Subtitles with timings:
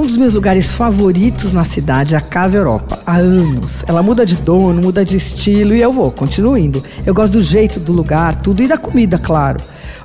[0.00, 3.84] Um dos meus lugares favoritos na cidade é a Casa Europa, há anos.
[3.86, 6.82] Ela muda de dono, muda de estilo e eu vou, continuo indo.
[7.04, 9.60] Eu gosto do jeito do lugar, tudo e da comida, claro.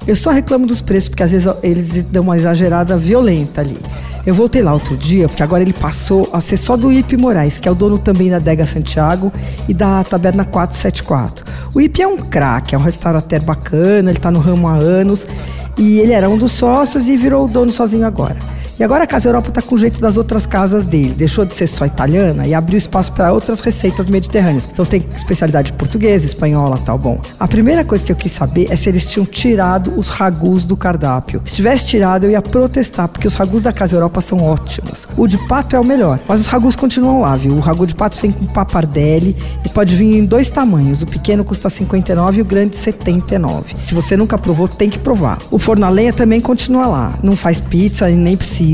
[0.05, 3.78] Eu só reclamo dos preços, porque às vezes eles dão uma exagerada violenta ali.
[4.26, 7.57] Eu voltei lá outro dia, porque agora ele passou a ser só do Ipe Moraes,
[7.57, 9.32] que é o dono também da Dega Santiago
[9.66, 11.46] e da Taberna 474.
[11.73, 15.25] O Ipe é um craque, é um restaurateur bacana, ele está no ramo há anos
[15.77, 18.36] e ele era um dos sócios e virou o dono sozinho agora.
[18.78, 21.14] E agora a Casa Europa está com o jeito das outras casas dele.
[21.18, 24.68] Deixou de ser só italiana e abriu espaço para outras receitas mediterrâneas.
[24.70, 26.98] Então tem especialidade portuguesa, espanhola, tal.
[26.98, 30.66] Bom, a primeira coisa que eu quis saber é se eles tinham tirado os ragus
[30.66, 31.41] do cardápio.
[31.46, 35.07] Se tivesse tirado, eu ia protestar, porque os ragus da Casa Europa são ótimos.
[35.16, 37.54] O de pato é o melhor, mas os ragus continuam lá, viu?
[37.54, 41.02] O ragu de pato vem com papardelli e pode vir em dois tamanhos.
[41.02, 43.73] O pequeno custa 59 e o grande 79.
[43.82, 45.38] Se você nunca provou, tem que provar.
[45.49, 47.13] O forno a lenha também continua lá.
[47.23, 48.65] Não faz pizza e nem precisa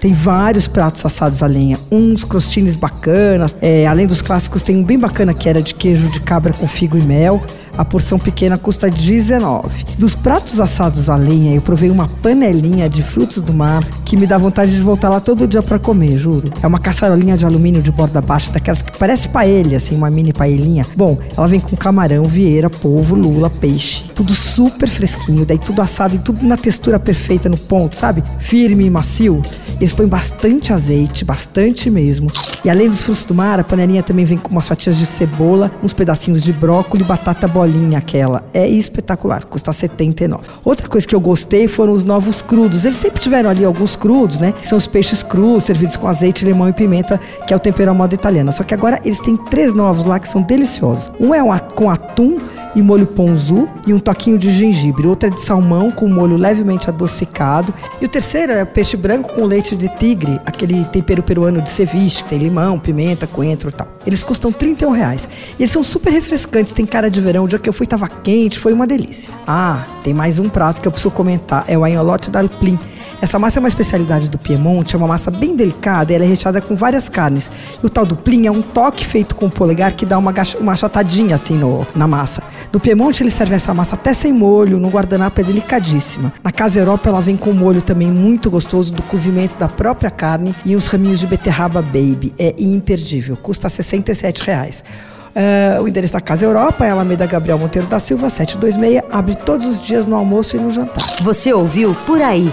[0.00, 3.56] Tem vários pratos assados a lenha, uns crostines bacanas.
[3.60, 6.66] É, além dos clássicos, tem um bem bacana que era de queijo de cabra com
[6.66, 7.42] figo e mel.
[7.78, 9.84] A porção pequena custa 19.
[9.96, 14.26] Dos pratos assados a lenha, eu provei uma panelinha de frutos do mar que me
[14.26, 16.50] dá vontade de voltar lá todo dia para comer, juro.
[16.60, 20.32] É uma caçarolinha de alumínio de borda baixa, daquelas que parece paella, assim, uma mini
[20.32, 20.84] paellinha.
[20.96, 24.04] Bom, ela vem com camarão, vieira, polvo, lula, peixe.
[24.12, 28.24] Tudo super fresquinho, daí tudo assado e tudo na textura perfeita, no ponto, sabe?
[28.40, 29.40] Firme e macio.
[29.76, 32.28] Eles põem bastante azeite, bastante mesmo.
[32.64, 35.70] E além dos frutos do mar, a panelinha também vem com umas fatias de cebola,
[35.82, 38.42] uns pedacinhos de brócolis, batata bolinha aquela.
[38.54, 40.42] É espetacular, custa 79.
[40.64, 42.84] Outra coisa que eu gostei foram os novos crudos.
[42.84, 44.54] Eles sempre tiveram ali alguns crudos, né?
[44.64, 47.94] são os peixes crus, servidos com azeite, limão e pimenta, que é o tempero à
[47.94, 48.50] moda italiana.
[48.52, 51.12] Só que agora eles têm três novos lá que são deliciosos.
[51.20, 51.42] Um é
[51.78, 52.38] com atum
[52.74, 55.06] e molho ponzu e um toquinho de gengibre.
[55.06, 57.72] Outro é de salmão com molho levemente adocicado.
[58.00, 62.24] E o terceiro é peixe branco com leite de tigre, aquele tempero peruano de ceviche,
[62.24, 63.86] que tem limão, pimenta, coentro e tal.
[64.04, 65.28] Eles custam 31 reais.
[65.56, 67.44] E eles são super refrescantes, tem cara de verão.
[67.44, 69.32] O dia que eu fui tava quente, foi uma delícia.
[69.46, 72.76] Ah, tem mais um prato que eu preciso comentar, é o anholote da Alplin.
[73.20, 76.60] Essa massa é uma especialidade do Piemonte, é uma massa bem delicada, ela é recheada
[76.60, 77.50] com várias carnes.
[77.82, 80.32] E o tal do plim é um toque feito com o polegar que dá uma,
[80.60, 82.42] uma achatadinha assim no, na massa.
[82.72, 86.32] No Piemonte ele serve essa massa até sem molho, no guardanapo é delicadíssima.
[86.44, 90.54] Na Casa Europa ela vem com molho também muito gostoso do cozimento da própria carne
[90.64, 92.32] e uns raminhos de beterraba baby.
[92.38, 94.84] É imperdível, custa 67 reais.
[95.28, 99.04] Uh, o endereço da Casa Europa é Alameda Gabriel Monteiro da Silva, 726.
[99.10, 101.04] Abre todos os dias no almoço e no jantar.
[101.22, 102.52] Você ouviu Por Aí.